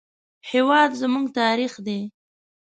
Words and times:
هېواد 0.49 0.89
زموږ 1.01 1.25
تاریخ 1.39 1.73
دی 1.85 1.99